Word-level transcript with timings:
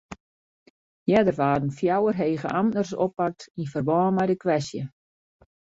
Earder 1.17 1.35
waarden 1.41 1.71
fjouwer 1.81 2.17
hege 2.21 2.49
amtners 2.61 2.91
oppakt 3.05 3.41
yn 3.59 3.71
ferbân 3.71 4.13
mei 4.15 4.27
de 4.29 4.35
kwestje. 4.43 4.83